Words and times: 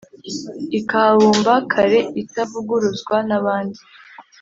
Ikahabumba 0.79 1.53
kare 1.71 1.99
itavuguruzwa 2.21 3.15
nabandi 3.27 3.79